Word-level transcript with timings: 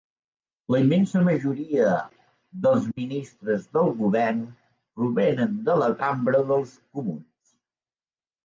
La 0.75 0.77
immensa 0.83 1.19
majoria 1.25 1.91
dels 2.63 2.87
ministres 3.01 3.67
del 3.79 3.93
Govern 4.01 4.41
provenen 5.01 5.55
de 5.69 5.77
la 5.83 5.91
Cambra 6.01 6.43
dels 6.55 6.73
Comuns. 6.97 7.55